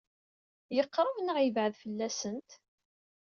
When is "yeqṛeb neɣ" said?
0.75-1.37